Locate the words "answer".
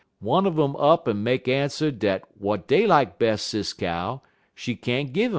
1.47-1.91